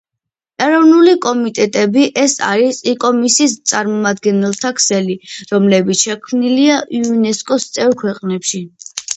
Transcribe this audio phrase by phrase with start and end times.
[0.67, 5.19] ეროვნული კომიტეტები ეს არის იკომოსის წარმომადგენელთა ქსელი,
[5.53, 8.67] რომლებიც შექმნილია იუნესკოს წევრ ქვეყნებში.